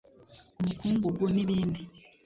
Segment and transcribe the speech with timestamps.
[0.59, 1.81] umukungugu n’ibindi